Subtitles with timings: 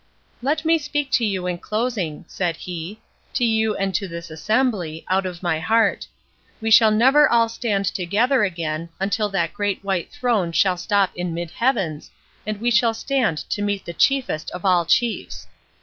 [0.41, 2.99] "Let me speak to you in closing," said he,
[3.35, 6.07] "to you and to this assembly, out of my heart.
[6.59, 11.35] We shall never all stand together again, until that great white throne shall stop in
[11.35, 12.09] mid heavens,
[12.47, 15.45] and we shall stand to meet the Chiefest of all chiefs.